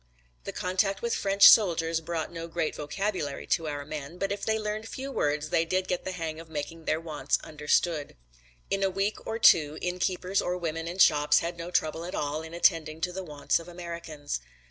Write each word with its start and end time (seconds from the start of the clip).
The 0.45 0.51
contact 0.51 1.03
with 1.03 1.13
French 1.13 1.47
soldiers 1.47 2.01
brought 2.01 2.33
no 2.33 2.47
great 2.47 2.75
vocabulary 2.75 3.45
to 3.45 3.67
our 3.67 3.85
men 3.85 4.17
but 4.17 4.31
if 4.31 4.43
they 4.43 4.57
learned 4.57 4.87
few 4.89 5.11
words 5.11 5.51
they 5.51 5.63
did 5.63 5.87
get 5.87 6.05
the 6.05 6.11
hang 6.11 6.39
of 6.39 6.49
making 6.49 6.85
their 6.85 6.99
wants 6.99 7.37
understood. 7.43 8.15
In 8.71 8.81
a 8.81 8.89
week 8.89 9.17
or 9.27 9.37
two 9.37 9.77
innkeepers 9.79 10.41
or 10.41 10.57
women 10.57 10.87
in 10.87 10.97
shops 10.97 11.37
had 11.41 11.55
no 11.55 11.69
trouble 11.69 12.03
at 12.03 12.15
all 12.15 12.41
in 12.41 12.55
attending 12.55 12.99
to 13.01 13.13
the 13.13 13.23
wants 13.23 13.59
of 13.59 13.67
Americans. 13.67 14.39